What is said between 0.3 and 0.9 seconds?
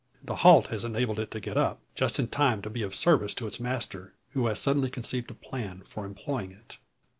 halt has